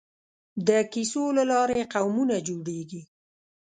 [0.67, 3.01] د کیسو له لارې قومونه جوړېږي.